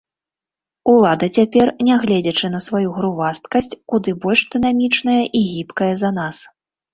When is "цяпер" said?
1.39-1.65